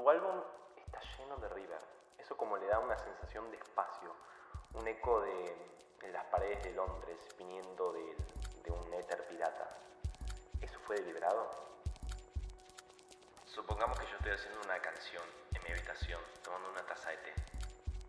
Tu 0.00 0.08
álbum 0.08 0.42
está 0.78 0.98
lleno 1.18 1.36
de 1.36 1.48
river. 1.50 1.78
Eso 2.16 2.34
como 2.34 2.56
le 2.56 2.66
da 2.68 2.78
una 2.78 2.96
sensación 2.96 3.50
de 3.50 3.58
espacio, 3.58 4.16
un 4.72 4.88
eco 4.88 5.20
de, 5.20 6.10
las 6.10 6.24
paredes 6.24 6.62
de 6.64 6.72
Londres 6.72 7.18
viniendo 7.36 7.92
de, 7.92 8.16
de 8.64 8.70
un 8.70 8.94
éter 8.94 9.28
pirata. 9.28 9.76
¿Eso 10.62 10.78
fue 10.86 10.96
deliberado? 10.96 11.50
Supongamos 13.44 14.00
que 14.00 14.06
yo 14.06 14.16
estoy 14.16 14.32
haciendo 14.32 14.62
una 14.62 14.80
canción 14.80 15.22
en 15.52 15.62
mi 15.64 15.70
habitación, 15.70 16.22
tomando 16.42 16.70
una 16.70 16.86
taza 16.86 17.10
de 17.10 17.18
té. 17.18 17.34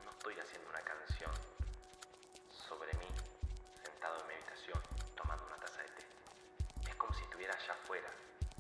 No 0.06 0.12
estoy 0.12 0.40
haciendo 0.40 0.70
una 0.70 0.82
canción 0.84 1.32
sobre 2.70 2.94
mí, 2.94 3.08
sentado 3.84 4.18
en 4.22 4.28
mi 4.28 4.34
habitación, 4.36 4.80
tomando 5.18 5.46
una 5.46 5.58
taza 5.58 5.82
de 5.82 5.90
té. 5.90 6.06
Es 6.90 6.96
como 6.96 7.14
si 7.14 7.24
estuviera 7.24 7.54
allá 7.54 7.74
afuera, 7.74 8.08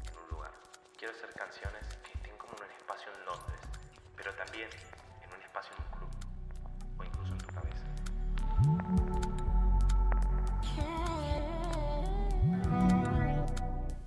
en 0.06 0.18
un 0.18 0.28
lugar. 0.28 0.52
Quiero 0.98 1.14
hacer 1.14 1.34
canciones 1.34 1.88
que 2.04 2.21
en 2.52 2.64
un 2.64 2.72
espacio 2.78 3.08
en 3.18 3.26
Londres, 3.26 3.60
pero 4.16 4.34
también 4.34 4.68
en 5.24 5.34
un 5.34 5.42
espacio 5.42 5.74
en 5.78 5.84
un 5.84 5.90
club, 5.98 6.10
o 6.98 7.04
incluso 7.04 7.32
en 7.32 7.38
tu 7.38 7.48
cabeza. 7.54 7.86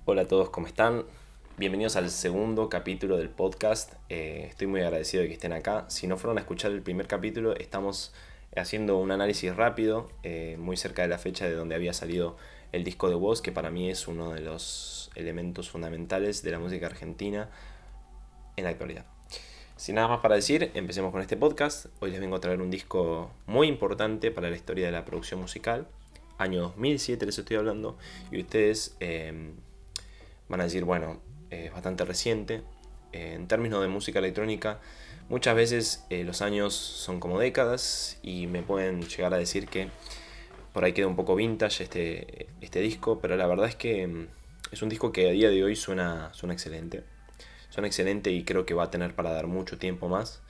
Hola 0.05 0.21
a 0.21 0.27
todos, 0.27 0.49
¿cómo 0.51 0.67
están? 0.67 1.05
Bienvenidos 1.57 1.95
al 1.95 2.09
segundo 2.11 2.69
capítulo 2.69 3.17
del 3.17 3.29
podcast. 3.29 3.93
Eh, 4.09 4.45
estoy 4.49 4.67
muy 4.67 4.81
agradecido 4.81 5.23
de 5.23 5.29
que 5.29 5.33
estén 5.33 5.53
acá. 5.53 5.85
Si 5.89 6.05
no 6.05 6.17
fueron 6.17 6.37
a 6.37 6.41
escuchar 6.41 6.71
el 6.71 6.83
primer 6.83 7.07
capítulo, 7.07 7.55
estamos 7.55 8.13
haciendo 8.55 8.97
un 8.97 9.11
análisis 9.11 9.55
rápido, 9.55 10.09
eh, 10.21 10.55
muy 10.59 10.77
cerca 10.77 11.01
de 11.01 11.07
la 11.07 11.17
fecha 11.17 11.45
de 11.45 11.55
donde 11.55 11.73
había 11.73 11.93
salido 11.93 12.37
el 12.71 12.83
disco 12.83 13.09
de 13.09 13.15
voz, 13.15 13.41
que 13.41 13.51
para 13.51 13.71
mí 13.71 13.89
es 13.89 14.07
uno 14.07 14.33
de 14.33 14.41
los 14.41 15.09
elementos 15.15 15.69
fundamentales 15.69 16.43
de 16.43 16.51
la 16.51 16.59
música 16.59 16.85
argentina 16.85 17.49
en 18.55 18.63
la 18.63 18.71
actualidad. 18.71 19.05
Sin 19.77 19.95
nada 19.95 20.07
más 20.07 20.19
para 20.21 20.35
decir, 20.35 20.71
empecemos 20.73 21.11
con 21.11 21.21
este 21.21 21.35
podcast. 21.35 21.87
Hoy 21.99 22.11
les 22.11 22.21
vengo 22.21 22.37
a 22.37 22.39
traer 22.39 22.61
un 22.61 22.71
disco 22.71 23.31
muy 23.45 23.67
importante 23.67 24.31
para 24.31 24.49
la 24.49 24.55
historia 24.55 24.85
de 24.85 24.91
la 24.93 25.03
producción 25.03 25.41
musical. 25.41 25.87
Año 26.37 26.61
2007 26.61 27.25
les 27.25 27.37
estoy 27.37 27.57
hablando. 27.57 27.97
Y 28.31 28.39
ustedes 28.39 28.95
eh, 29.01 29.51
van 30.47 30.61
a 30.61 30.63
decir, 30.63 30.85
bueno, 30.85 31.19
es 31.49 31.73
bastante 31.73 32.05
reciente. 32.05 32.61
En 33.11 33.47
términos 33.47 33.81
de 33.81 33.89
música 33.89 34.19
electrónica, 34.19 34.79
muchas 35.29 35.55
veces 35.55 36.05
eh, 36.09 36.23
los 36.23 36.41
años 36.41 36.73
son 36.73 37.19
como 37.19 37.39
décadas 37.39 38.19
y 38.21 38.47
me 38.47 38.61
pueden 38.61 39.01
llegar 39.01 39.33
a 39.33 39.37
decir 39.37 39.67
que 39.67 39.89
por 40.73 40.83
ahí 40.83 40.93
queda 40.93 41.07
un 41.07 41.15
poco 41.15 41.35
vintage 41.35 41.83
este, 41.83 42.47
este 42.61 42.79
disco, 42.79 43.19
pero 43.21 43.37
la 43.37 43.47
verdad 43.47 43.67
es 43.67 43.75
que 43.75 44.07
mm, 44.07 44.27
es 44.71 44.81
un 44.81 44.89
disco 44.89 45.11
que 45.11 45.29
a 45.29 45.31
día 45.31 45.49
de 45.49 45.63
hoy 45.63 45.75
suena, 45.75 46.33
suena 46.33 46.53
excelente. 46.53 47.03
Suena 47.75 47.87
excelente 47.87 48.31
y 48.31 48.45
creo 48.45 48.65
que 48.65 48.73
va 48.73 48.85
a 48.85 48.89
tener 48.89 49.15
para 49.15 49.33
dar 49.33 49.47
mucho 49.47 49.77
tiempo 49.77 50.07
más. 50.07 50.41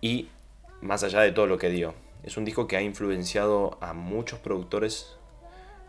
Y 0.00 0.30
más 0.80 1.04
allá 1.04 1.20
de 1.20 1.30
todo 1.30 1.46
lo 1.46 1.58
que 1.58 1.70
dio, 1.70 1.94
es 2.24 2.36
un 2.36 2.44
disco 2.44 2.66
que 2.66 2.76
ha 2.76 2.82
influenciado 2.82 3.78
a 3.80 3.92
muchos 3.92 4.40
productores 4.40 5.16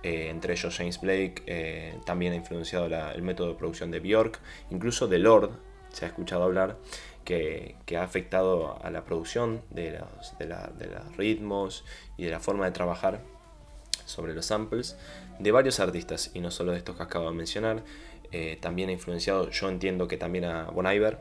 eh, 0.04 0.30
entre 0.30 0.54
ellos 0.54 0.78
James 0.78 1.02
Blake, 1.02 1.42
eh, 1.48 1.98
también 2.06 2.34
ha 2.34 2.36
influenciado 2.36 2.86
el 2.86 3.24
método 3.24 3.48
de 3.48 3.56
producción 3.56 3.90
de 3.90 4.02
Bjork, 4.02 4.40
incluso 4.70 5.08
de 5.08 5.18
Lord, 5.18 5.50
se 5.92 6.06
ha 6.06 6.10
escuchado 6.10 6.44
hablar, 6.44 6.78
que, 7.26 7.76
ha 7.98 8.04
afectado 8.04 8.80
a 8.84 8.92
la 8.92 9.04
producción 9.04 9.64
de 9.72 9.98
los, 9.98 10.38
de, 10.38 10.46
los, 10.46 11.18
ritmos 11.18 11.86
y 12.18 12.26
de 12.26 12.30
la 12.30 12.40
forma 12.40 12.66
de 12.66 12.72
trabajar 12.72 13.22
sobre 14.06 14.36
los 14.36 14.46
samples 14.46 14.96
de 15.40 15.52
varios 15.52 15.80
artistas, 15.80 16.30
y 16.36 16.40
no 16.40 16.52
solo 16.52 16.74
de 16.74 16.78
estos 16.78 16.98
que 16.98 17.04
acabo 17.04 17.30
de 17.32 17.36
mencionar, 17.36 17.84
eh, 18.32 18.58
también 18.60 18.90
ha 18.90 18.92
influenciado, 18.92 19.50
yo 19.50 19.70
entiendo 19.70 20.08
que 20.08 20.18
también 20.18 20.46
a 20.46 20.66
Bon 20.66 20.86
Iver, 20.86 21.18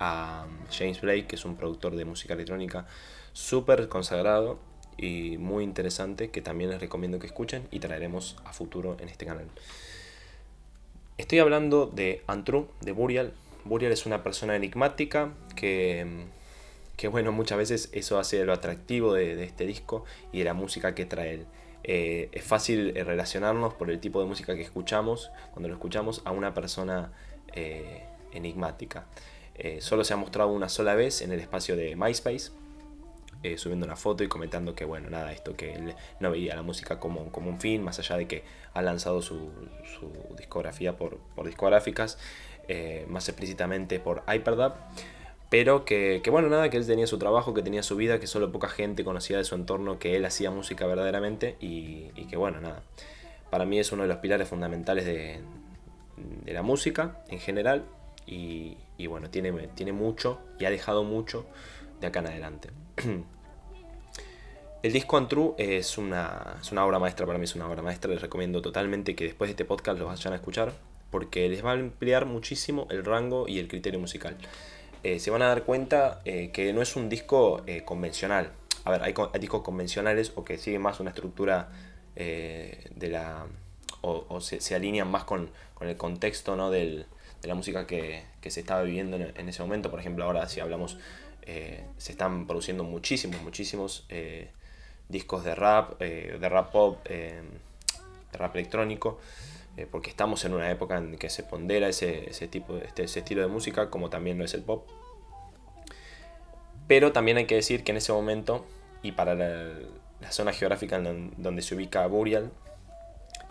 a 0.00 0.46
James 0.70 1.00
Blake, 1.00 1.26
que 1.26 1.36
es 1.36 1.44
un 1.44 1.56
productor 1.56 1.96
de 1.96 2.04
música 2.04 2.34
electrónica 2.34 2.86
súper 3.32 3.88
consagrado 3.88 4.58
y 4.96 5.38
muy 5.38 5.64
interesante 5.64 6.30
que 6.30 6.42
también 6.42 6.70
les 6.70 6.80
recomiendo 6.80 7.18
que 7.18 7.26
escuchen 7.26 7.68
y 7.70 7.78
traeremos 7.78 8.36
a 8.44 8.52
futuro 8.52 8.96
en 9.00 9.08
este 9.08 9.26
canal. 9.26 9.46
Estoy 11.18 11.38
hablando 11.40 11.86
de 11.86 12.22
Antru, 12.26 12.68
de 12.80 12.92
Burial. 12.92 13.32
Burial 13.64 13.92
es 13.92 14.06
una 14.06 14.22
persona 14.22 14.56
enigmática 14.56 15.32
que, 15.56 16.26
que 16.96 17.08
bueno, 17.08 17.32
muchas 17.32 17.58
veces 17.58 17.88
eso 17.92 18.18
hace 18.18 18.44
lo 18.44 18.52
atractivo 18.52 19.14
de, 19.14 19.42
este 19.44 19.66
disco 19.66 20.04
y 20.32 20.38
de 20.38 20.44
la 20.44 20.54
música 20.54 20.94
que 20.94 21.06
trae 21.06 21.34
él. 21.34 21.46
Eh, 21.84 22.28
es 22.32 22.44
fácil 22.44 22.96
eh, 22.96 23.04
relacionarnos 23.04 23.74
por 23.74 23.90
el 23.90 24.00
tipo 24.00 24.20
de 24.20 24.26
música 24.26 24.54
que 24.54 24.62
escuchamos, 24.62 25.30
cuando 25.52 25.68
lo 25.68 25.74
escuchamos, 25.74 26.22
a 26.24 26.32
una 26.32 26.54
persona 26.54 27.12
eh, 27.54 28.04
enigmática. 28.32 29.06
solo 29.80 30.04
se 30.04 30.14
ha 30.14 30.16
mostrado 30.16 30.50
una 30.50 30.68
sola 30.68 30.94
vez 30.94 31.22
en 31.22 31.32
el 31.32 31.40
espacio 31.40 31.76
de 31.76 31.96
MySpace, 31.96 32.52
subiendo 33.56 33.86
una 33.86 33.96
foto 33.96 34.24
y 34.24 34.28
comentando 34.28 34.74
que, 34.74 34.84
bueno, 34.84 35.10
nada, 35.10 35.32
esto 35.32 35.56
que 35.56 35.72
él 35.72 35.94
no 36.20 36.30
veía 36.30 36.54
la 36.54 36.62
música 36.62 36.98
como, 37.00 37.30
como 37.32 37.48
un 37.48 37.58
fin, 37.58 37.82
más 37.82 37.98
allá 37.98 38.16
de 38.16 38.26
que 38.26 38.44
ha 38.74 38.82
lanzado 38.82 39.22
su, 39.22 39.50
discografía 40.36 40.96
por, 40.96 41.18
discográficas, 41.44 42.18
eh, 42.68 43.06
más 43.08 43.28
explícitamente 43.28 43.98
por 43.98 44.22
Hyperdub. 44.28 44.74
Pero 45.50 45.84
que, 45.86 46.22
bueno, 46.30 46.48
nada, 46.48 46.68
que 46.68 46.76
él 46.76 46.86
tenía 46.86 47.06
su 47.06 47.18
trabajo, 47.18 47.54
que 47.54 47.62
tenía 47.62 47.82
su 47.82 47.96
vida, 47.96 48.20
que 48.20 48.26
solo 48.26 48.52
poca 48.52 48.68
gente 48.68 49.02
conocía 49.02 49.38
de 49.38 49.44
su 49.44 49.54
entorno, 49.54 49.98
que 49.98 50.14
él 50.16 50.24
hacía 50.26 50.50
música 50.50 50.86
verdaderamente 50.86 51.56
y, 51.60 52.10
que 52.28 52.36
bueno, 52.36 52.60
nada. 52.60 52.82
Para 53.50 53.64
mí 53.64 53.78
es 53.78 53.90
uno 53.92 54.02
de 54.02 54.08
los 54.08 54.18
pilares 54.18 54.46
fundamentales 54.48 55.06
de, 55.06 55.40
la 56.46 56.62
música 56.62 57.22
en 57.28 57.40
general 57.40 57.84
y, 58.26 58.76
bueno, 59.08 59.30
tiene, 59.30 59.52
tiene 59.68 59.92
mucho 59.92 60.38
y 60.58 60.66
ha 60.66 60.70
dejado 60.70 61.02
mucho 61.02 61.46
de 62.00 62.08
acá 62.08 62.18
en 62.18 62.26
adelante. 62.26 62.68
El 64.82 64.92
disco 64.92 65.16
Antru 65.16 65.54
es 65.58 65.98
una, 65.98 66.56
es 66.60 66.70
una 66.70 66.84
obra 66.84 66.98
maestra, 66.98 67.26
para 67.26 67.38
mí 67.38 67.44
es 67.44 67.56
una 67.56 67.66
obra 67.66 67.82
maestra, 67.82 68.12
les 68.12 68.20
recomiendo 68.20 68.62
totalmente 68.62 69.16
que 69.16 69.24
después 69.24 69.48
de 69.48 69.52
este 69.52 69.64
podcast 69.64 69.98
lo 69.98 70.06
vayan 70.06 70.34
a 70.34 70.36
escuchar, 70.36 70.72
porque 71.10 71.48
les 71.48 71.64
va 71.64 71.70
a 71.70 71.74
ampliar 71.74 72.26
muchísimo 72.26 72.86
el 72.90 73.04
rango 73.04 73.48
y 73.48 73.58
el 73.58 73.66
criterio 73.66 73.98
musical. 73.98 74.36
Eh, 75.02 75.20
se 75.20 75.30
van 75.30 75.42
a 75.42 75.48
dar 75.48 75.62
cuenta 75.62 76.20
eh, 76.24 76.50
que 76.52 76.72
no 76.72 76.82
es 76.82 76.96
un 76.96 77.08
disco 77.08 77.62
eh, 77.66 77.84
convencional. 77.84 78.52
A 78.84 78.90
ver, 78.90 79.02
hay, 79.02 79.14
discos 79.38 79.62
convencionales 79.62 80.32
o 80.34 80.44
que 80.44 80.58
siguen 80.58 80.82
más 80.82 81.00
una 81.00 81.10
estructura 81.10 81.68
de 82.16 83.08
la... 83.12 83.46
o, 84.00 84.40
se, 84.40 84.74
alinean 84.74 85.08
más 85.08 85.22
con, 85.22 85.50
el 85.80 85.96
contexto 85.96 86.56
¿no? 86.56 86.68
de 86.70 87.06
la 87.42 87.54
música 87.54 87.86
que, 87.86 88.24
se 88.42 88.60
estaba 88.60 88.82
viviendo 88.82 89.16
en, 89.16 89.32
en, 89.36 89.48
ese 89.48 89.62
momento. 89.62 89.88
Por 89.90 90.00
ejemplo, 90.00 90.24
ahora 90.24 90.48
si 90.48 90.58
hablamos 90.58 90.98
se 91.44 92.12
están 92.12 92.46
produciendo 92.46 92.82
muchísimos, 92.82 93.40
muchísimos 93.42 94.06
discos 95.08 95.44
de 95.44 95.54
rap, 95.54 95.98
de 96.00 96.48
rap 96.48 96.72
pop, 96.72 97.06
de 97.06 97.40
rap 98.32 98.56
electrónico, 98.56 99.20
porque 99.86 100.10
estamos 100.10 100.44
en 100.44 100.54
una 100.54 100.70
época 100.70 100.98
en 100.98 101.16
que 101.16 101.30
se 101.30 101.42
pondera 101.42 101.88
ese, 101.88 102.30
tipo, 102.50 102.76
este, 102.78 103.04
ese 103.04 103.20
estilo 103.20 103.42
de 103.42 103.48
música, 103.48 103.90
como 103.90 104.10
también 104.10 104.38
lo 104.38 104.44
es 104.44 104.54
el 104.54 104.62
pop. 104.62 104.86
Pero 106.86 107.12
también 107.12 107.36
hay 107.36 107.46
que 107.46 107.54
decir 107.54 107.84
que 107.84 107.92
en 107.92 107.98
ese 107.98 108.12
momento, 108.12 108.64
y 109.02 109.12
para 109.12 109.34
la, 109.34 109.74
zona 110.30 110.52
geográfica 110.52 110.98
donde 110.98 111.62
se 111.62 111.74
ubica 111.74 112.06
Burial, 112.06 112.50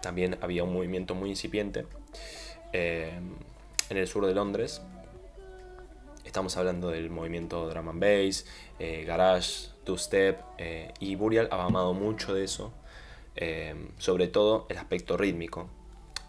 también 0.01 0.37
había 0.41 0.63
un 0.63 0.73
movimiento 0.73 1.15
muy 1.15 1.29
incipiente 1.29 1.85
en 2.73 3.37
el 3.89 4.07
sur 4.07 4.25
de 4.25 4.33
Londres, 4.33 4.81
Estamos 6.27 6.57
hablando 6.57 6.89
del 6.89 7.09
movimiento 7.09 7.69
drum 7.69 7.87
and 7.87 8.01
bass, 8.01 8.45
eh, 8.79 9.05
garage, 9.07 9.69
two-step, 9.85 10.37
eh, 10.57 10.91
y 10.99 11.15
Burial 11.15 11.47
ha 11.51 11.63
amado 11.63 11.93
mucho 11.93 12.33
de 12.33 12.43
eso, 12.43 12.73
eh, 13.37 13.73
sobre 13.97 14.27
todo 14.27 14.65
el 14.69 14.77
aspecto 14.77 15.15
rítmico. 15.15 15.69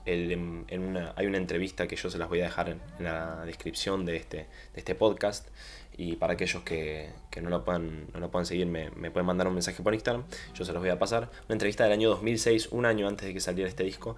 En 0.06 0.96
hay 1.16 1.26
una 1.26 1.38
entrevista 1.38 1.86
que 1.86 1.96
yo 1.96 2.08
se 2.10 2.18
las 2.18 2.28
voy 2.28 2.40
a 2.40 2.44
dejar 2.44 2.68
en, 2.70 2.80
la 2.98 3.44
descripción 3.44 4.04
de 4.04 4.16
este, 4.16 4.36
de 4.36 4.46
este 4.76 4.94
podcast, 4.94 5.48
y 5.96 6.16
para 6.16 6.34
aquellos 6.34 6.62
que, 6.62 7.10
no, 7.42 7.50
lo 7.50 7.64
puedan, 7.64 8.06
no 8.12 8.20
lo 8.20 8.30
puedan 8.30 8.46
seguir 8.46 8.66
me, 8.66 8.90
me, 8.90 9.10
pueden 9.10 9.26
mandar 9.26 9.48
un 9.48 9.54
mensaje 9.54 9.82
por 9.82 9.94
Instagram, 9.94 10.24
yo 10.54 10.64
se 10.64 10.72
los 10.72 10.80
voy 10.80 10.90
a 10.90 10.98
pasar. 10.98 11.28
Una 11.46 11.54
entrevista 11.54 11.84
del 11.84 11.92
año 11.92 12.08
2006, 12.10 12.68
un 12.70 12.86
año 12.86 13.08
antes 13.08 13.26
de 13.26 13.34
que 13.34 13.40
saliera 13.40 13.68
este 13.68 13.82
disco, 13.82 14.16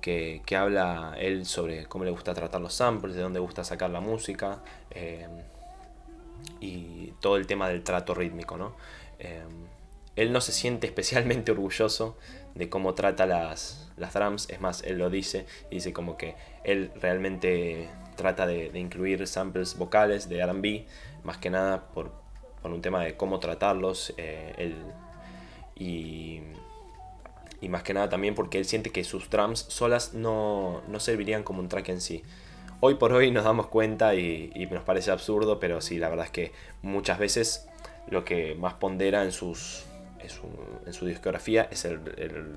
que, 0.00 0.56
habla 0.56 1.14
él 1.18 1.46
sobre 1.46 1.86
cómo 1.86 2.04
le 2.04 2.10
gusta 2.10 2.34
tratar 2.34 2.60
los 2.60 2.74
samples, 2.74 3.14
de 3.14 3.22
dónde 3.22 3.40
gusta 3.40 3.64
sacar 3.64 3.90
la 3.90 4.00
música 4.00 4.62
eh, 4.90 5.26
y 6.60 7.12
todo 7.20 7.36
el 7.36 7.46
tema 7.46 7.68
del 7.68 7.82
trato 7.82 8.14
rítmico. 8.14 8.56
¿no? 8.56 8.74
Eh, 9.18 9.42
él 10.16 10.32
no 10.32 10.40
se 10.40 10.52
siente 10.52 10.86
especialmente 10.86 11.52
orgulloso 11.52 12.16
de 12.58 12.68
cómo 12.68 12.94
trata 12.94 13.24
las, 13.24 13.90
las 13.96 14.12
drums, 14.12 14.50
es 14.50 14.60
más, 14.60 14.82
él 14.82 14.98
lo 14.98 15.08
dice, 15.08 15.46
dice 15.70 15.92
como 15.92 16.16
que 16.16 16.34
él 16.64 16.90
realmente 17.00 17.88
trata 18.16 18.46
de, 18.46 18.70
incluir 18.74 19.26
samples 19.26 19.78
vocales 19.78 20.28
de 20.28 20.44
RB, 20.44 20.84
más 21.24 21.38
que 21.38 21.48
nada 21.48 21.88
por, 21.94 22.12
un 22.64 22.82
tema 22.82 23.02
de 23.02 23.16
cómo 23.16 23.40
tratarlos. 23.40 24.12
Eh, 24.18 24.74
y 25.74 26.42
y 27.60 27.68
más 27.68 27.82
que 27.82 27.94
nada 27.94 28.08
también 28.08 28.34
porque 28.34 28.58
él 28.58 28.64
siente 28.64 28.90
que 28.90 29.04
sus 29.04 29.30
drums 29.30 29.66
solas 29.68 30.14
no, 30.14 30.82
servirían 30.98 31.42
como 31.42 31.60
un 31.60 31.68
track 31.68 31.88
en 31.88 32.00
sí. 32.00 32.22
hoy 32.80 32.94
por 32.94 33.12
hoy 33.12 33.30
nos 33.30 33.44
damos 33.44 33.66
cuenta 33.66 34.14
y, 34.14 34.68
nos 34.70 34.84
parece 34.84 35.10
absurdo, 35.10 35.58
pero 35.58 35.80
sí, 35.80 35.98
la 35.98 36.08
verdad 36.08 36.26
es 36.26 36.32
que 36.32 36.52
muchas 36.82 37.18
veces 37.18 37.68
lo 38.08 38.24
que 38.24 38.54
más 38.54 38.74
pondera 38.74 39.24
en, 39.24 39.32
sus, 39.32 39.84
en, 40.20 40.92
su, 40.92 41.06
discografía 41.06 41.68
es 41.70 41.86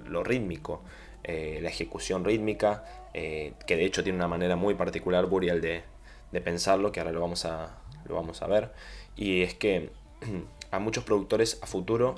lo 0.05 0.23
rítmico, 0.23 0.83
eh, 1.23 1.59
la 1.61 1.69
ejecución 1.69 2.25
rítmica, 2.25 2.83
eh, 3.13 3.53
que 3.67 3.75
de 3.75 3.85
hecho 3.85 4.03
tiene 4.03 4.17
una 4.17 4.27
manera 4.27 4.55
muy 4.55 4.73
particular, 4.75 5.25
Burial, 5.27 5.61
de, 5.61 5.83
de 6.31 6.41
pensarlo, 6.41 6.91
que 6.91 6.99
ahora 6.99 7.11
lo 7.11 7.21
vamos 7.21 7.45
a, 7.45 7.77
lo 8.07 8.15
vamos 8.15 8.41
a 8.41 8.47
ver. 8.47 8.71
Y 9.15 9.41
es 9.41 9.53
que 9.53 9.91
a 10.71 10.79
muchos 10.79 11.03
productores 11.03 11.59
a 11.61 11.67
futuro, 11.67 12.15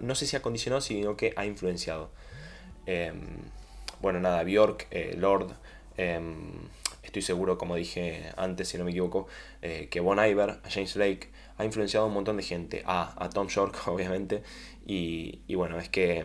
no 0.00 0.14
sé 0.14 0.26
si 0.26 0.36
ha 0.36 0.42
condicionado, 0.42 0.80
sino 0.80 1.16
que 1.16 1.32
ha 1.36 1.44
influenciado. 1.44 2.10
Em, 2.86 3.20
bueno, 4.00 4.20
nada, 4.20 4.42
Bjork, 4.44 4.86
eh, 4.90 5.14
Lord, 5.16 5.52
em, 5.96 6.52
estoy 7.02 7.22
seguro, 7.22 7.58
como 7.58 7.76
dije 7.76 8.32
antes, 8.36 8.68
si 8.68 8.78
no 8.78 8.84
me 8.84 8.90
equivoco, 8.90 9.26
eh, 9.60 9.88
que 9.90 10.00
Bon 10.00 10.18
Iver, 10.18 10.60
James 10.68 10.94
Blake, 10.94 11.30
ha 11.58 11.64
influenciado 11.64 12.06
a 12.06 12.08
un 12.08 12.14
montón 12.14 12.36
de 12.36 12.42
gente, 12.42 12.82
a, 12.86 13.14
a 13.22 13.28
Tom 13.30 13.48
York, 13.48 13.80
obviamente, 13.86 14.42
y, 14.86 15.54
bueno, 15.54 15.78
es 15.78 15.88
que, 15.88 16.24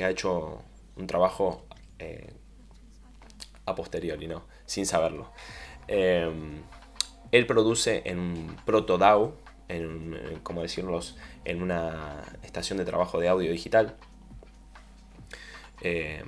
ha 0.00 0.10
hecho 0.10 0.62
un 0.96 1.06
trabajo 1.06 1.66
eh, 1.98 2.32
a 3.64 3.74
posteriori, 3.74 4.26
¿no? 4.26 4.46
Sin 4.66 4.86
saberlo. 4.86 5.32
Em, 5.88 6.62
él 7.32 7.46
produce 7.46 8.02
en 8.04 8.18
un 8.18 8.56
proto 8.64 8.98
DAW, 8.98 9.34
en, 9.68 10.40
como 10.42 10.62
decirlo, 10.62 11.00
en 11.44 11.62
una 11.62 12.22
estación 12.42 12.78
de 12.78 12.84
trabajo 12.84 13.18
de 13.18 13.28
audio 13.28 13.50
digital, 13.50 13.96
eh, 15.80 16.22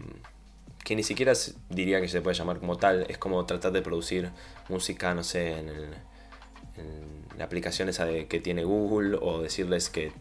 que 0.88 0.96
ni 0.96 1.02
siquiera 1.02 1.34
diría 1.68 2.00
que 2.00 2.08
se 2.08 2.22
puede 2.22 2.34
llamar 2.34 2.60
como 2.60 2.78
tal, 2.78 3.04
es 3.10 3.18
como 3.18 3.44
tratar 3.44 3.72
de 3.72 3.82
producir 3.82 4.30
música, 4.70 5.12
no 5.12 5.22
sé, 5.22 5.58
en, 5.58 5.90
la 7.36 7.44
aplicación 7.44 7.90
esa 7.90 8.06
de, 8.06 8.26
que 8.26 8.40
tiene 8.40 8.64
Google 8.64 9.18
o 9.20 9.42
decirles 9.42 9.90
que, 9.90 10.12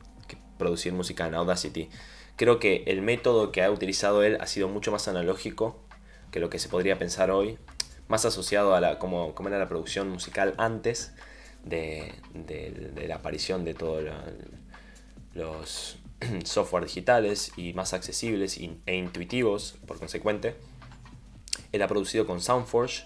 producir 0.58 0.92
música 0.92 1.26
en 1.26 1.36
Audacity. 1.36 1.88
Creo 2.36 2.60
que 2.60 2.84
el 2.88 3.02
método 3.02 3.54
que 3.54 3.64
ha 3.64 3.72
utilizado 3.72 4.24
él 4.24 4.38
ha 4.42 4.48
sido 4.48 4.68
mucho 4.68 4.92
más 4.92 5.08
analógico 5.08 5.80
que 6.32 6.42
lo 6.42 6.50
que 6.50 6.60
se 6.60 6.68
podría 6.68 7.00
pensar 7.00 7.32
hoy, 7.32 7.58
más 8.10 8.26
asociado 8.26 8.76
a 8.76 8.82
la, 8.82 9.00
como, 9.00 9.36
como 9.36 9.48
era 9.48 9.60
la 9.60 9.70
producción 9.70 10.10
musical 10.10 10.54
antes 10.58 11.14
de, 11.64 12.14
la 13.08 13.16
aparición 13.16 13.64
de 13.64 13.74
todos 13.74 14.04
los 15.34 15.98
software 16.46 16.86
digitales 16.86 17.52
y 17.58 17.74
más 17.74 17.94
accesibles 17.94 18.60
e 18.86 18.96
intuitivos, 18.96 19.78
por 19.86 20.00
consecuente. 20.00 20.56
Él 21.72 21.82
ha 21.82 21.88
producido 21.88 22.26
con 22.26 22.42
Soundforge 22.42 23.04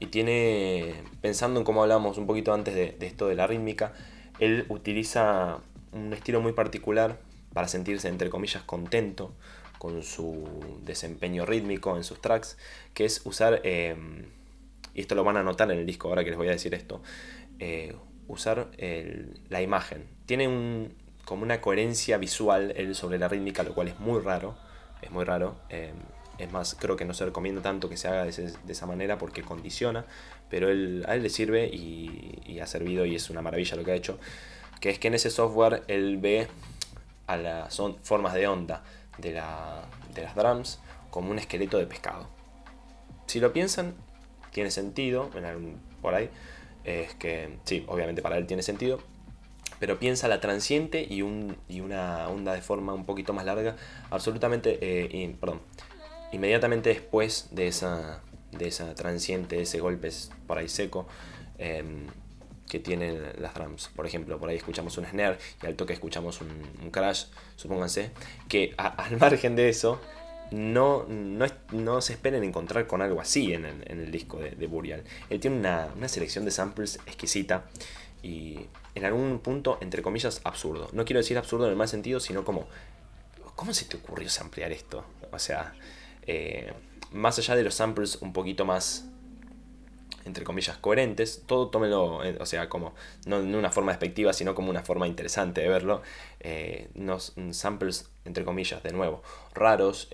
y 0.00 0.06
tiene, 0.06 0.94
pensando 1.20 1.60
en 1.60 1.64
cómo 1.64 1.82
hablamos 1.82 2.18
un 2.18 2.26
poquito 2.26 2.52
antes 2.52 2.74
de, 2.74 2.96
esto 3.00 3.26
de 3.28 3.34
la 3.34 3.46
rítmica, 3.46 3.92
él 4.38 4.66
utiliza 4.68 5.58
un 5.92 6.12
estilo 6.12 6.40
muy 6.40 6.52
particular 6.52 7.18
para 7.52 7.68
sentirse, 7.68 8.08
entre 8.08 8.30
comillas, 8.30 8.62
contento 8.62 9.32
con 9.78 10.02
su 10.02 10.48
desempeño 10.84 11.46
rítmico 11.46 11.96
en 11.96 12.04
sus 12.04 12.20
tracks, 12.20 12.56
que 12.94 13.04
es 13.04 13.20
usar, 13.24 13.60
em, 13.64 14.24
y 14.94 15.00
esto 15.02 15.14
lo 15.14 15.24
van 15.24 15.36
a 15.36 15.42
notar 15.42 15.70
en 15.70 15.78
el 15.78 15.86
disco 15.86 16.08
ahora 16.08 16.24
que 16.24 16.30
les 16.30 16.38
voy 16.38 16.48
a 16.48 16.52
decir 16.52 16.74
esto, 16.74 17.02
eh, 17.58 17.94
usar 18.26 18.70
la 19.50 19.62
imagen. 19.62 20.06
Tiene 20.26 20.48
un, 20.48 20.94
como 21.24 21.42
una 21.42 21.60
coherencia 21.60 22.18
visual 22.18 22.72
él 22.76 22.94
sobre 22.94 23.18
la 23.18 23.28
rítmica, 23.28 23.62
lo 23.62 23.74
cual 23.74 23.88
es 23.88 23.98
muy 23.98 24.20
raro. 24.20 24.54
Es 25.02 25.10
muy 25.10 25.24
raro. 25.24 25.56
Eh, 25.68 25.92
es 26.38 26.50
más, 26.50 26.76
creo 26.78 26.96
que 26.96 27.04
no 27.04 27.14
se 27.14 27.24
recomienda 27.24 27.62
tanto 27.62 27.88
que 27.88 27.96
se 27.96 28.08
haga 28.08 28.24
de, 28.24 28.52
esa 28.68 28.86
manera 28.86 29.18
porque 29.18 29.42
condiciona, 29.42 30.04
pero 30.50 30.68
él, 30.68 31.04
a 31.06 31.14
él 31.14 31.22
le 31.22 31.30
sirve 31.30 31.66
y, 31.66 32.58
ha 32.60 32.66
servido 32.66 33.04
y 33.04 33.14
es 33.14 33.30
una 33.30 33.42
maravilla 33.42 33.76
lo 33.76 33.84
que 33.84 33.92
ha 33.92 33.94
hecho. 33.94 34.18
Que 34.80 34.90
es 34.90 34.98
que 34.98 35.08
en 35.08 35.14
ese 35.14 35.30
software 35.30 35.82
él 35.88 36.18
ve 36.18 36.48
a 37.26 37.36
las 37.36 37.80
formas 38.02 38.34
de 38.34 38.46
onda 38.48 38.82
de, 39.18 39.40
de 40.14 40.22
las 40.22 40.34
drums 40.34 40.80
como 41.10 41.30
un 41.30 41.38
esqueleto 41.38 41.78
de 41.78 41.86
pescado. 41.86 42.28
Si 43.26 43.40
lo 43.40 43.52
piensan, 43.52 43.94
tiene 44.52 44.70
sentido, 44.70 45.30
por 46.02 46.14
ahí, 46.14 46.30
es 46.84 47.14
que 47.14 47.58
sí, 47.64 47.84
obviamente 47.88 48.22
para 48.22 48.36
él 48.36 48.46
tiene 48.46 48.62
sentido, 48.62 49.00
pero 49.78 49.98
piensa 49.98 50.28
la 50.28 50.40
transiente 50.40 51.06
y, 51.08 51.22
un, 51.22 51.56
y 51.68 51.80
una 51.80 52.28
onda 52.28 52.54
de 52.54 52.62
forma 52.62 52.94
un 52.94 53.04
poquito 53.04 53.32
más 53.32 53.44
larga, 53.44 53.76
absolutamente, 54.10 54.78
eh, 54.80 55.36
perdón, 55.40 55.60
inmediatamente 56.32 56.90
después 56.90 57.48
de 57.50 57.68
esa, 57.68 58.20
de 58.52 58.68
esa 58.68 58.94
transiente, 58.94 59.60
ese 59.60 59.80
golpe 59.80 60.10
por 60.46 60.58
ahí 60.58 60.68
seco 60.68 61.06
em, 61.58 62.06
que 62.68 62.78
tienen 62.78 63.22
las 63.38 63.54
drums. 63.54 63.90
Por 63.94 64.06
ejemplo, 64.06 64.38
por 64.38 64.48
ahí 64.48 64.56
escuchamos 64.56 64.96
un 64.98 65.06
snare 65.06 65.38
y 65.62 65.66
al 65.66 65.76
toque 65.76 65.92
escuchamos 65.92 66.40
un, 66.40 66.90
crash, 66.90 67.26
supónganse, 67.56 68.10
que 68.48 68.74
al 68.76 69.16
margen 69.20 69.56
de 69.56 69.68
eso, 69.68 70.00
no, 70.50 71.06
no, 71.08 72.00
se 72.00 72.12
esperen 72.12 72.44
encontrar 72.44 72.86
con 72.86 73.02
algo 73.02 73.20
así 73.20 73.52
en 73.52 73.64
el, 73.64 74.10
disco 74.10 74.38
de, 74.38 74.66
Burial. 74.66 75.02
Él 75.30 75.40
tiene 75.40 75.58
una, 75.58 75.88
una 75.96 76.08
selección 76.08 76.44
de 76.44 76.50
samples 76.50 77.00
exquisita 77.06 77.64
y 78.24 78.66
en 78.94 79.04
algún 79.04 79.38
punto, 79.40 79.76
entre 79.82 80.02
comillas, 80.02 80.40
absurdo. 80.44 80.88
No 80.92 81.04
quiero 81.04 81.20
decir 81.20 81.36
absurdo 81.36 81.66
en 81.66 81.72
el 81.72 81.76
mal 81.76 81.88
sentido, 81.88 82.20
sino 82.20 82.42
como, 82.42 82.66
¿cómo 83.54 83.74
se 83.74 83.84
te 83.84 83.98
ocurrió 83.98 84.28
ampliar 84.40 84.72
esto? 84.72 85.04
O 85.30 85.38
sea, 85.38 85.74
eh, 86.26 86.72
más 87.12 87.38
allá 87.38 87.54
de 87.54 87.62
los 87.62 87.74
samples 87.74 88.16
un 88.22 88.32
poquito 88.32 88.64
más, 88.64 89.04
entre 90.24 90.42
comillas, 90.42 90.78
coherentes, 90.78 91.42
todo 91.44 91.68
tómelo, 91.68 92.24
eh, 92.24 92.38
o 92.40 92.46
sea, 92.46 92.70
como, 92.70 92.94
no 93.26 93.42
de 93.42 93.58
una 93.58 93.70
forma 93.70 93.92
despectiva, 93.92 94.32
sino 94.32 94.54
como 94.54 94.70
una 94.70 94.82
forma 94.82 95.06
interesante 95.06 95.60
de 95.60 95.68
verlo. 95.68 96.00
Eh, 96.40 96.88
unos 96.94 97.34
samples, 97.50 98.08
entre 98.24 98.46
comillas, 98.46 98.82
de 98.82 98.92
nuevo, 98.92 99.22
raros, 99.52 100.08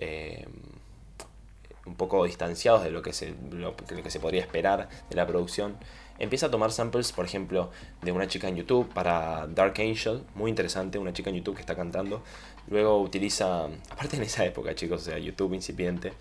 un 1.85 1.95
poco 1.95 2.25
distanciados 2.25 2.83
de 2.83 2.91
lo 2.91 3.01
que, 3.01 3.13
se, 3.13 3.33
lo 3.51 3.73
que 3.77 4.11
se 4.11 4.19
podría 4.19 4.41
esperar 4.41 4.89
de 5.09 5.15
la 5.15 5.25
producción 5.25 5.77
empieza 6.21 6.45
a 6.45 6.51
tomar 6.51 6.71
samples, 6.71 7.11
por 7.11 7.25
ejemplo, 7.25 7.71
de 8.03 8.11
una 8.11 8.27
chica 8.27 8.47
en 8.47 8.55
YouTube 8.55 8.87
para 8.93 9.47
Dark 9.47 9.73
Angel, 9.79 10.23
muy 10.35 10.51
interesante, 10.51 10.99
una 10.99 11.13
chica 11.13 11.31
en 11.31 11.37
YouTube 11.37 11.55
que 11.55 11.61
está 11.61 11.75
cantando. 11.75 12.21
Luego 12.67 13.01
utiliza, 13.01 13.65
aparte 13.89 14.17
en 14.17 14.23
esa 14.23 14.45
época, 14.45 14.75
chicos, 14.75 15.01
o 15.01 15.05
sea, 15.05 15.17
YouTube 15.17 15.53
incipiente, 15.53 16.13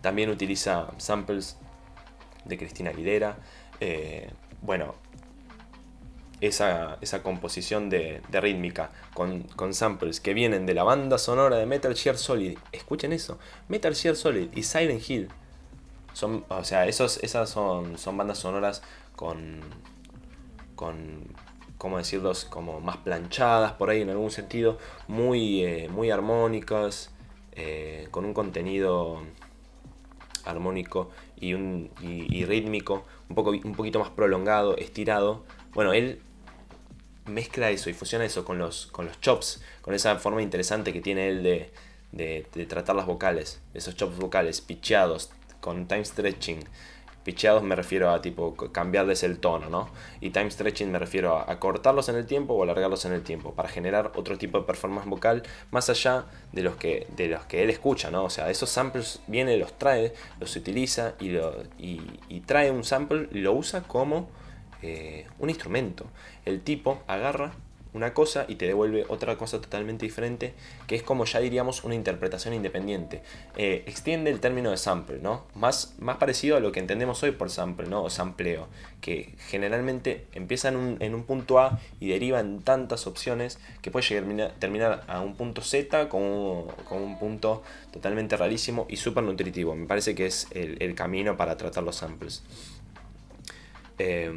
también 0.00 0.30
utiliza 0.30 0.92
samples 0.98 1.58
de 2.44 2.56
Cristina 2.56 2.90
Aguilera. 2.90 3.38
Eh, 3.80 4.30
bueno, 4.62 4.94
esa, 6.40 6.98
esa 7.00 7.24
composición 7.24 7.90
de, 7.90 8.22
rítmica 8.30 8.92
con, 9.12 9.42
con, 9.42 9.74
samples 9.74 10.20
que 10.20 10.34
vienen 10.34 10.66
de 10.66 10.74
la 10.74 10.84
banda 10.84 11.18
sonora 11.18 11.56
de 11.56 11.66
Metal 11.66 11.96
Gear 11.96 12.16
Solid. 12.16 12.56
Escuchen 12.70 13.12
eso, 13.12 13.40
Metal 13.66 13.94
Gear 13.96 14.14
Solid 14.14 14.50
y 14.54 14.62
Silent 14.62 15.10
Hill 15.10 15.28
son, 16.18 16.44
o 16.48 16.64
sea, 16.64 16.88
esos, 16.88 17.22
esas 17.22 17.48
son, 17.48 17.96
son 17.96 18.16
bandas 18.16 18.38
sonoras 18.38 18.82
con, 19.14 19.60
con, 20.74 21.28
¿cómo 21.78 21.96
decirlos? 21.96 22.44
Como 22.44 22.80
más 22.80 22.96
planchadas 22.96 23.74
por 23.74 23.88
ahí 23.88 24.02
en 24.02 24.10
algún 24.10 24.32
sentido, 24.32 24.78
muy, 25.06 25.62
eh, 25.64 25.88
muy 25.88 26.10
armónicas, 26.10 27.12
eh, 27.52 28.08
con 28.10 28.24
un 28.24 28.34
contenido 28.34 29.22
armónico 30.44 31.10
y, 31.36 31.54
un, 31.54 31.92
y, 32.02 32.44
rítmico, 32.46 33.04
un, 33.28 33.36
poco, 33.36 33.50
un 33.50 33.76
poquito 33.76 34.00
más 34.00 34.10
prolongado, 34.10 34.76
estirado. 34.76 35.44
Bueno, 35.72 35.92
él 35.92 36.20
mezcla 37.26 37.70
eso 37.70 37.90
y 37.90 37.94
fusiona 37.94 38.24
eso 38.24 38.44
con 38.44 38.58
los, 38.58 38.88
con 38.88 39.06
los 39.06 39.20
chops, 39.20 39.62
con 39.82 39.94
esa 39.94 40.16
forma 40.16 40.42
interesante 40.42 40.92
que 40.92 41.00
tiene 41.00 41.28
él 41.28 41.44
de, 41.44 41.70
de, 42.10 42.44
de 42.52 42.66
tratar 42.66 42.96
las 42.96 43.06
vocales, 43.06 43.60
esos 43.72 43.94
chops 43.94 44.16
vocales, 44.16 44.60
pitcheados, 44.60 45.30
con 45.60 45.86
time 45.86 46.04
stretching. 46.04 46.60
Picheados 47.24 47.62
me 47.62 47.76
refiero 47.76 48.10
a 48.10 48.22
tipo 48.22 48.54
cambiarles 48.54 49.22
el 49.22 49.38
tono, 49.38 49.68
¿no? 49.68 49.90
Y 50.20 50.30
time 50.30 50.50
stretching 50.50 50.90
me 50.90 50.98
refiero 50.98 51.36
a, 51.36 51.60
cortarlos 51.60 52.08
en 52.08 52.16
el 52.16 52.24
tiempo 52.24 52.54
o 52.54 52.62
alargarlos 52.62 53.04
en 53.04 53.12
el 53.12 53.22
tiempo 53.22 53.52
para 53.52 53.68
generar 53.68 54.12
otro 54.14 54.38
tipo 54.38 54.58
de 54.58 54.64
performance 54.64 55.06
vocal 55.06 55.42
más 55.70 55.90
allá 55.90 56.24
de 56.52 56.62
los 56.62 56.76
que, 56.76 57.06
de 57.16 57.28
los 57.28 57.44
que 57.44 57.62
él 57.62 57.70
escucha, 57.70 58.10
¿no? 58.10 58.24
O 58.24 58.30
sea, 58.30 58.48
esos 58.50 58.70
samples 58.70 59.20
viene, 59.26 59.58
los 59.58 59.76
trae, 59.76 60.14
los 60.40 60.56
utiliza 60.56 61.14
y, 61.20 61.30
lo, 61.30 61.64
y, 61.76 62.40
trae 62.46 62.70
un 62.70 62.82
sample 62.82 63.28
y 63.30 63.40
lo 63.40 63.52
usa 63.52 63.82
como 63.82 64.30
eh, 64.80 65.26
un 65.38 65.50
instrumento. 65.50 66.06
El 66.46 66.62
tipo 66.62 67.02
agarra 67.06 67.52
una 67.92 68.14
cosa 68.14 68.44
y 68.48 68.56
te 68.56 68.66
devuelve 68.66 69.04
otra 69.08 69.36
cosa 69.36 69.60
totalmente 69.60 70.04
diferente, 70.04 70.54
que 70.86 70.94
es 70.94 71.02
como 71.02 71.24
ya 71.24 71.40
diríamos 71.40 71.84
una 71.84 71.94
interpretación 71.94 72.54
independiente. 72.54 73.22
Eh, 73.56 73.84
extiende 73.86 74.30
el 74.30 74.40
término 74.40 74.70
de 74.70 74.76
sample, 74.76 75.18
¿no? 75.20 75.44
Más, 75.54 75.94
más 75.98 76.16
parecido 76.18 76.56
a 76.56 76.60
lo 76.60 76.72
que 76.72 76.80
entendemos 76.80 77.22
hoy 77.22 77.32
por 77.32 77.50
sample, 77.50 77.88
¿no? 77.88 78.02
O 78.02 78.10
sampleo, 78.10 78.68
que 79.00 79.34
generalmente 79.48 80.26
empieza 80.32 80.68
en 80.68 80.76
un, 80.76 80.96
en 81.00 81.14
un 81.14 81.24
punto 81.24 81.58
A 81.58 81.80
y 82.00 82.08
deriva 82.08 82.40
en 82.40 82.60
tantas 82.62 83.06
opciones 83.06 83.58
que 83.82 83.90
puede 83.90 84.06
llegar, 84.06 84.52
terminar 84.58 85.04
a 85.06 85.20
un 85.20 85.34
punto 85.34 85.62
Z 85.62 86.08
con, 86.08 86.22
un 86.22 87.18
punto 87.18 87.62
totalmente 87.92 88.36
rarísimo 88.36 88.86
y 88.88 88.96
súper 88.96 89.24
nutritivo. 89.24 89.74
Me 89.74 89.86
parece 89.86 90.14
que 90.14 90.26
es 90.26 90.46
el, 90.52 90.94
camino 90.94 91.36
para 91.36 91.56
tratar 91.56 91.84
los 91.84 91.96
samples. 91.96 92.42
eh, 93.98 94.30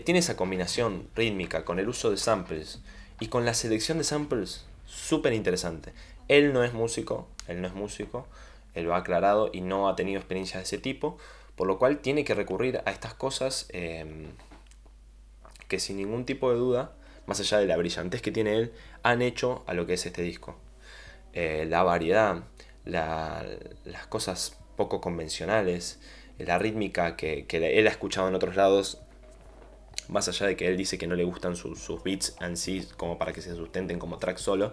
tiene 0.00 0.20
esa 0.20 0.36
combinación 0.36 1.08
rítmica 1.14 1.64
con 1.64 1.78
el 1.78 1.88
uso 1.88 2.10
de 2.10 2.16
samples 2.16 2.80
y 3.20 3.28
con 3.28 3.44
la 3.44 3.54
selección 3.54 3.98
de 3.98 4.04
samples 4.04 4.64
súper 4.86 5.32
interesante. 5.32 5.92
Él 6.28 6.52
no 6.52 6.64
es 6.64 6.72
músico, 6.72 7.28
él 7.46 7.60
no 7.60 7.66
es 7.66 7.74
músico, 7.74 8.26
él 8.74 8.84
lo 8.84 8.94
ha 8.94 8.98
aclarado 8.98 9.50
y 9.52 9.60
no 9.60 9.88
ha 9.88 9.96
tenido 9.96 10.18
experiencias 10.18 10.60
de 10.60 10.64
ese 10.64 10.78
tipo, 10.78 11.18
por 11.56 11.66
lo 11.66 11.78
cual 11.78 11.98
tiene 11.98 12.24
que 12.24 12.34
recurrir 12.34 12.80
a 12.84 12.90
estas 12.90 13.14
cosas 13.14 13.66
em, 13.70 14.28
que 15.68 15.78
sin 15.78 15.96
ningún 15.96 16.24
tipo 16.24 16.50
de 16.50 16.56
duda, 16.56 16.92
más 17.26 17.40
allá 17.40 17.58
de 17.58 17.66
la 17.66 17.76
brillantez 17.76 18.22
que 18.22 18.32
tiene 18.32 18.56
él, 18.56 18.72
han 19.02 19.22
hecho 19.22 19.62
a 19.66 19.74
lo 19.74 19.86
que 19.86 19.94
es 19.94 20.06
este 20.06 20.22
disco. 20.22 20.56
Eh, 21.34 21.66
la 21.68 21.82
variedad, 21.82 22.44
las 22.84 24.06
cosas 24.08 24.58
poco 24.76 25.00
convencionales, 25.00 26.00
la 26.38 26.58
rítmica 26.58 27.16
que, 27.16 27.46
él 27.48 27.86
ha 27.86 27.90
escuchado 27.90 28.28
en 28.28 28.34
otros 28.34 28.56
lados, 28.56 29.00
más 30.08 30.28
allá 30.28 30.46
de 30.46 30.56
que 30.56 30.68
él 30.68 30.76
dice 30.76 30.98
que 30.98 31.06
no 31.06 31.14
le 31.14 31.24
gustan 31.24 31.56
sus 31.56 32.02
beats 32.02 32.36
en 32.40 32.56
sí 32.56 32.86
como 32.96 33.18
para 33.18 33.32
que 33.32 33.42
se 33.42 33.54
sustenten 33.54 33.98
como 33.98 34.18
track 34.18 34.38
solo, 34.38 34.72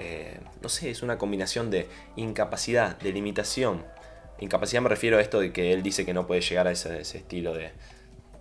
eh, 0.00 0.40
no 0.62 0.70
sé, 0.70 0.90
es 0.90 1.02
una 1.02 1.18
combinación 1.18 1.70
de 1.70 1.86
incapacidad, 2.16 2.98
de 2.98 3.12
limitación. 3.12 3.84
Incapacidad 4.38 4.80
me 4.80 4.88
refiero 4.88 5.18
a 5.18 5.20
esto 5.20 5.40
de 5.40 5.52
que 5.52 5.74
él 5.74 5.82
dice 5.82 6.06
que 6.06 6.14
no 6.14 6.26
puede 6.26 6.40
llegar 6.40 6.66
a 6.66 6.72
ese, 6.72 7.00
estilo 7.00 7.52
de, 7.52 7.72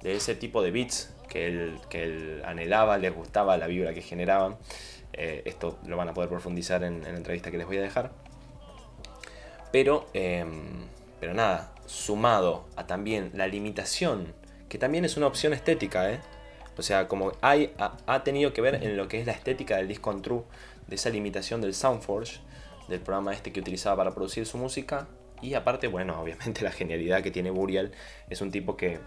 de, 0.01 0.15
ese 0.15 0.35
tipo 0.35 0.61
de 0.61 0.71
beats 0.71 1.13
que 1.27 1.47
él, 1.47 1.77
que 1.89 2.03
él 2.03 2.41
anhelaba, 2.45 2.97
les 2.97 3.13
gustaba 3.13 3.57
la 3.57 3.67
vibra 3.67 3.93
que 3.93 4.01
generaban. 4.01 4.57
Eh, 5.11 5.41
esto 5.43 5.77
lo 5.85 5.97
van 5.97 6.07
a 6.07 6.13
poder 6.13 6.29
profundizar 6.29 6.83
en, 6.85 7.01
la 7.01 7.09
entrevista 7.09 7.51
que 7.51 7.57
les 7.57 7.67
voy 7.67 7.77
a 7.77 7.81
dejar. 7.81 8.11
Pero, 9.73 10.07
em, 10.13 10.88
pero 11.19 11.33
nada, 11.33 11.73
sumado 11.85 12.67
a 12.77 12.88
también 12.88 13.31
la 13.33 13.47
limitación, 13.47 14.33
que 14.69 14.77
también 14.77 15.03
es 15.03 15.17
una 15.17 15.27
opción 15.27 15.53
estética, 15.53 16.11
¿eh? 16.11 16.19
O 16.77 16.81
sea, 16.81 17.09
como 17.09 17.33
hay, 17.41 17.73
ha, 17.77 18.23
tenido 18.23 18.53
que 18.53 18.61
ver 18.61 18.75
en 18.75 18.95
lo 18.95 19.09
que 19.09 19.19
es 19.19 19.25
la 19.25 19.33
estética 19.33 19.75
del 19.75 19.89
disco 19.89 20.11
on 20.11 20.21
True, 20.21 20.43
de 20.88 20.95
esa 20.95 21.09
limitación 21.09 21.59
del 21.59 21.73
Soundforge, 21.73 22.39
del 22.88 23.01
programa 23.01 23.33
este 23.33 23.51
que 23.51 23.59
utilizaba 23.59 23.97
para 23.97 24.11
producir 24.11 24.45
su 24.45 24.57
música. 24.57 25.07
Y 25.41 25.55
aparte, 25.55 25.88
bueno, 25.88 26.19
obviamente 26.21 26.63
la 26.63 26.71
genialidad 26.71 27.21
que 27.21 27.31
tiene 27.31 27.51
Burial 27.51 27.91
es 28.29 28.39
un 28.39 28.51
tipo 28.51 28.77
que 28.77 28.99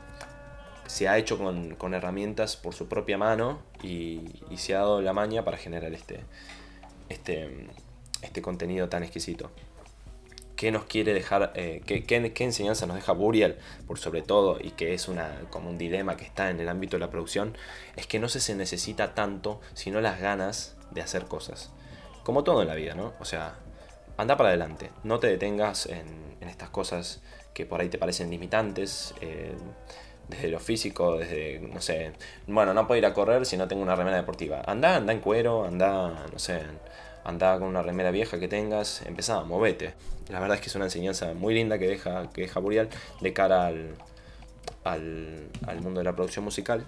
se 0.86 1.08
ha 1.08 1.16
hecho 1.16 1.38
con, 1.38 1.94
herramientas 1.94 2.56
por 2.56 2.74
su 2.74 2.88
propia 2.88 3.16
mano 3.16 3.62
y, 3.82 4.20
se 4.56 4.74
ha 4.74 4.80
dado 4.80 5.00
la 5.00 5.14
maña 5.14 5.44
para 5.44 5.56
generar 5.56 5.94
este, 5.94 6.20
este, 7.08 7.68
este 8.20 8.42
contenido 8.42 8.90
tan 8.90 9.02
exquisito. 9.02 9.50
¿Qué 10.62 10.70
nos 10.70 10.84
quiere 10.84 11.12
dejar, 11.12 11.50
eh, 11.56 11.82
qué, 11.86 12.04
qué, 12.04 12.44
enseñanza 12.44 12.86
nos 12.86 12.94
deja 12.94 13.10
Burial, 13.10 13.58
por 13.88 13.98
sobre 13.98 14.22
todo, 14.22 14.58
y 14.60 14.70
que 14.70 14.94
es 14.94 15.08
una, 15.08 15.40
como 15.50 15.68
un 15.68 15.76
dilema 15.76 16.16
que 16.16 16.24
está 16.24 16.50
en 16.50 16.60
el 16.60 16.68
ámbito 16.68 16.94
de 16.94 17.00
la 17.00 17.10
producción, 17.10 17.56
es 17.96 18.06
que 18.06 18.20
no 18.20 18.28
se, 18.28 18.38
se 18.38 18.54
necesita 18.54 19.12
tanto, 19.12 19.60
sino 19.74 20.00
las 20.00 20.20
ganas 20.20 20.76
de 20.92 21.00
hacer 21.00 21.24
cosas. 21.24 21.72
Como 22.22 22.44
todo 22.44 22.62
en 22.62 22.68
la 22.68 22.76
vida, 22.76 22.94
¿no? 22.94 23.12
O 23.18 23.24
sea, 23.24 23.56
anda 24.16 24.36
para 24.36 24.50
adelante, 24.50 24.90
no 25.02 25.18
te 25.18 25.26
detengas 25.26 25.86
en, 25.86 26.06
estas 26.42 26.70
cosas 26.70 27.22
que 27.54 27.66
por 27.66 27.80
ahí 27.80 27.88
te 27.88 27.98
parecen 27.98 28.30
limitantes. 28.30 29.16
Eh, 29.20 29.56
desde 30.28 30.48
lo 30.48 30.60
físico, 30.60 31.18
desde, 31.18 31.58
no 31.58 31.80
sé, 31.80 32.12
bueno, 32.46 32.72
no 32.72 32.86
puedo 32.86 32.98
ir 32.98 33.06
a 33.06 33.12
correr 33.12 33.44
si 33.44 33.56
no 33.56 33.66
tengo 33.66 33.82
una 33.82 33.96
remera 33.96 34.16
deportiva. 34.16 34.62
Anda, 34.64 34.94
anda 34.94 35.12
en 35.12 35.18
cuero, 35.18 35.64
anda, 35.64 36.24
no 36.32 36.38
sé, 36.38 36.60
anda 37.24 37.58
con 37.58 37.68
una 37.68 37.82
remera 37.82 38.10
vieja 38.10 38.38
que 38.38 38.48
tengas, 38.48 39.02
empezá, 39.06 39.42
movete. 39.44 39.94
La 40.28 40.40
verdad 40.40 40.56
es 40.56 40.60
que 40.62 40.68
es 40.68 40.74
una 40.76 40.86
enseñanza 40.86 41.34
muy 41.34 41.54
linda 41.54 41.78
que 41.78 41.86
deja, 41.86 42.30
que 42.30 42.42
deja 42.42 42.60
Burial 42.60 42.88
de 43.20 43.32
cara 43.32 43.66
al, 43.66 43.94
al, 44.84 45.48
al 45.66 45.80
mundo 45.80 46.00
de 46.00 46.04
la 46.04 46.14
producción 46.14 46.44
musical. 46.44 46.84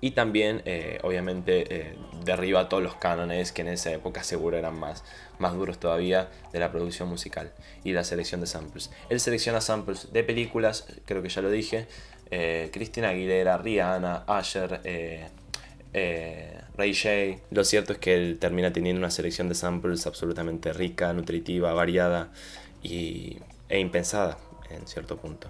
Y 0.00 0.10
también, 0.10 0.60
eh, 0.66 0.98
obviamente, 1.02 1.64
eh, 1.74 1.96
derriba 2.24 2.68
todos 2.68 2.82
los 2.82 2.94
cánones 2.96 3.52
que 3.52 3.62
en 3.62 3.68
esa 3.68 3.90
época 3.90 4.22
seguro 4.22 4.58
eran 4.58 4.78
más, 4.78 5.02
más 5.38 5.54
duros 5.54 5.78
todavía 5.78 6.28
de 6.52 6.58
la 6.58 6.70
producción 6.70 7.08
musical 7.08 7.52
y 7.84 7.92
la 7.92 8.04
selección 8.04 8.42
de 8.42 8.46
samples. 8.46 8.90
Él 9.08 9.18
selecciona 9.18 9.62
samples 9.62 10.12
de 10.12 10.22
películas, 10.22 10.86
creo 11.06 11.22
que 11.22 11.30
ya 11.30 11.40
lo 11.40 11.50
dije, 11.50 11.86
eh, 12.30 12.68
Cristina 12.70 13.10
Aguilera, 13.10 13.56
Rihanna, 13.56 14.24
Asher, 14.26 14.80
Ray 15.94 16.94
J. 16.94 17.40
Lo 17.50 17.64
cierto 17.64 17.92
es 17.92 17.98
que 17.98 18.14
él 18.14 18.38
termina 18.40 18.72
teniendo 18.72 18.98
una 18.98 19.10
selección 19.10 19.48
de 19.48 19.54
samples 19.54 20.06
absolutamente 20.06 20.72
rica, 20.72 21.12
nutritiva, 21.12 21.72
variada 21.72 22.32
y, 22.82 23.38
e 23.68 23.78
impensada 23.78 24.38
en 24.70 24.86
cierto 24.86 25.16
punto. 25.16 25.48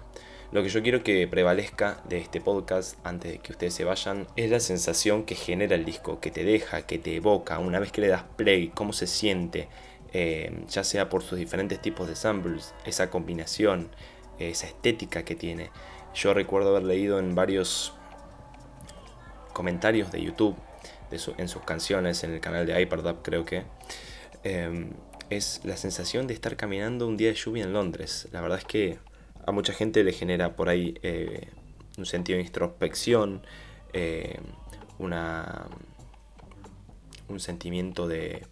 Lo 0.51 0.61
que 0.63 0.69
yo 0.69 0.83
quiero 0.83 1.03
que 1.03 1.27
prevalezca 1.27 2.01
de 2.07 2.19
este 2.19 2.39
podcast 2.39 2.97
antes 3.03 3.31
de 3.31 3.39
que 3.39 3.51
ustedes 3.51 3.73
se 3.73 3.83
vayan 3.83 4.27
es 4.35 4.49
la 4.49 4.59
sensación 4.59 5.25
que 5.25 5.35
genera 5.35 5.75
el 5.75 5.83
disco, 5.83 6.19
que 6.19 6.31
te 6.31 6.43
deja, 6.43 6.83
que 6.83 6.99
te 6.99 7.15
evoca 7.15 7.59
una 7.59 7.79
vez 7.79 7.91
que 7.91 8.01
le 8.01 8.07
das 8.07 8.23
play, 8.37 8.69
cómo 8.69 8.93
se 8.93 9.07
siente, 9.07 9.67
eh, 10.13 10.63
ya 10.69 10.83
sea 10.83 11.09
por 11.09 11.23
sus 11.23 11.39
diferentes 11.39 11.81
tipos 11.81 12.07
de 12.07 12.15
samples, 12.15 12.73
esa 12.85 13.09
combinación, 13.09 13.89
esa 14.37 14.67
estética 14.67 15.25
que 15.25 15.35
tiene. 15.35 15.71
Yo 16.13 16.33
recuerdo 16.33 16.69
haber 16.69 16.83
leído 16.83 17.19
en 17.19 17.35
varios 17.35 17.93
comentarios 19.55 20.11
de 20.11 20.21
YouTube, 20.21 20.55
en 21.37 21.47
sus 21.47 21.63
canciones, 21.63 22.23
en 22.25 22.33
el 22.33 22.41
canal 22.41 22.67
de 22.67 22.79
Hyperdub 22.79 23.21
creo 23.23 23.45
que, 23.45 23.63
eh, 24.43 24.91
es 25.29 25.61
la 25.63 25.77
sensación 25.77 26.27
de 26.27 26.33
estar 26.33 26.55
caminando 26.55 27.07
un 27.07 27.17
día 27.17 27.29
de 27.29 27.35
lluvia 27.35 27.63
en 27.63 27.73
Londres. 27.73 28.27
La 28.31 28.41
verdad 28.41 28.59
es 28.59 28.65
que 28.65 28.99
a 29.45 29.51
mucha 29.51 29.73
gente 29.73 30.03
le 30.03 30.11
genera 30.11 30.55
por 30.55 30.69
ahí 30.69 30.99
eh, 31.01 31.47
un 31.97 32.05
sentido 32.05 32.37
de 32.37 32.43
introspección, 32.43 33.41
eh, 33.93 34.39
una, 34.99 35.67
un 37.29 37.39
sentimiento 37.39 38.07
de, 38.07 38.45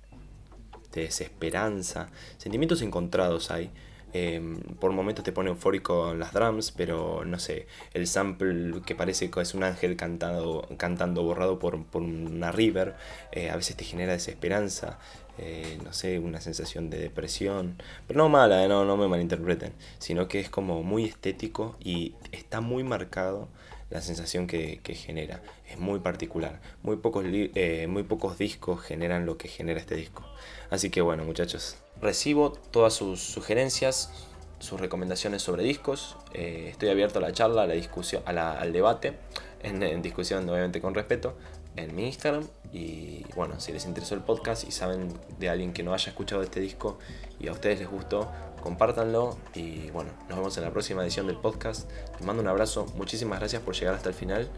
desesperanza, 0.93 2.09
sentimientos 2.37 2.81
encontrados 2.81 3.51
hay. 3.51 3.71
Em, 4.13 4.59
por 4.79 4.91
momentos 4.91 5.23
te 5.25 5.31
pone 5.31 5.49
eufórico 5.49 6.11
en 6.11 6.19
las 6.19 6.33
drums, 6.33 6.71
pero 6.71 7.25
no 7.25 7.39
sé, 7.39 7.67
el 7.93 8.05
sample 8.07 8.81
que 8.85 8.93
parece 8.95 9.31
que 9.31 9.41
es 9.41 9.55
un 9.55 9.63
ángel 9.63 9.95
cantando, 9.95 10.67
cantando 10.77 11.23
borrado 11.23 11.57
por, 11.57 11.83
por 11.85 12.03
una 12.03 12.51
river, 12.51 12.95
eh, 13.31 13.49
a 13.49 13.55
veces 13.55 13.75
te 13.75 13.83
genera 13.83 14.13
desesperanza. 14.13 14.99
Eh, 15.39 15.79
no 15.83 15.93
sé, 15.93 16.19
una 16.19 16.39
sensación 16.41 16.91
de 16.91 16.99
depresión, 16.99 17.81
pero 18.07 18.19
no 18.19 18.29
mala, 18.29 18.63
eh, 18.63 18.67
no, 18.67 18.85
no 18.85 18.97
me 18.97 19.07
malinterpreten, 19.07 19.73
sino 19.97 20.27
que 20.27 20.39
es 20.39 20.47
como 20.47 20.83
muy 20.83 21.05
estético 21.05 21.75
y 21.83 22.13
está 22.31 22.61
muy 22.61 22.83
marcado 22.83 23.47
la 23.89 24.01
sensación 24.01 24.45
que, 24.45 24.79
genera, 24.93 25.41
es 25.67 25.79
muy 25.79 26.01
particular, 26.01 26.61
muy 26.83 26.97
pocos, 26.97 27.25
muy 27.25 28.03
pocos 28.03 28.37
discos 28.37 28.81
generan 28.81 29.25
lo 29.25 29.37
que 29.39 29.47
genera 29.47 29.79
este 29.79 29.95
disco. 29.95 30.23
Así 30.69 30.91
que 30.91 31.01
bueno 31.01 31.23
muchachos, 31.25 31.77
recibo 32.03 32.51
todas 32.51 32.93
sus 32.93 33.19
sugerencias, 33.21 34.11
sus 34.59 34.79
recomendaciones 34.79 35.41
sobre 35.41 35.63
discos, 35.63 36.17
estoy 36.33 36.89
abierto 36.89 37.19
a 37.19 37.21
la 37.21 37.33
charla, 37.33 37.63
a 37.63 37.67
la 37.67 37.73
discusión, 37.73 38.23
al 38.25 38.71
debate, 38.71 39.17
en 39.61 40.01
discusión 40.01 40.47
obviamente 40.47 40.81
con 40.81 40.93
respeto, 40.93 41.35
en 41.75 41.95
mi 41.95 42.05
Instagram. 42.05 42.47
Y 42.71 43.23
bueno, 43.35 43.59
si 43.59 43.71
les 43.71 43.85
interesó 43.85 44.15
el 44.15 44.21
podcast 44.21 44.67
y 44.67 44.71
saben 44.71 45.13
de 45.37 45.49
alguien 45.49 45.73
que 45.73 45.83
no 45.83 45.93
haya 45.93 46.09
escuchado 46.09 46.41
este 46.41 46.59
disco 46.59 46.97
y 47.39 47.47
a 47.47 47.51
ustedes 47.51 47.79
les 47.79 47.89
gustó, 47.89 48.31
compártanlo. 48.61 49.37
Y 49.53 49.91
bueno, 49.91 50.11
nos 50.27 50.37
vemos 50.37 50.57
en 50.57 50.63
la 50.63 50.71
próxima 50.71 51.03
edición 51.03 51.27
del 51.27 51.37
podcast. 51.37 51.89
Les 52.13 52.25
mando 52.25 52.41
un 52.41 52.47
abrazo, 52.47 52.87
muchísimas 52.95 53.39
gracias 53.39 53.61
por 53.61 53.75
llegar 53.75 53.93
hasta 53.95 54.09
el 54.09 54.15
final. 54.15 54.49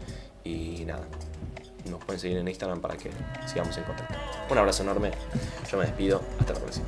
Y 0.44 0.84
nada, 0.86 1.06
nos 1.90 2.02
pueden 2.04 2.20
seguir 2.20 2.38
en 2.38 2.48
Instagram 2.48 2.80
para 2.80 2.96
que 2.96 3.10
sigamos 3.46 3.76
en 3.76 3.84
contacto. 3.84 4.14
Un 4.50 4.58
abrazo 4.58 4.82
enorme, 4.82 5.10
yo 5.70 5.76
me 5.76 5.84
despido, 5.84 6.22
hasta 6.38 6.54
la 6.54 6.60
próxima. 6.60 6.86